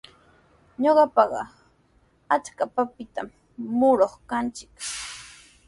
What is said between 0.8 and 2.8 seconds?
Ñawpaqa achka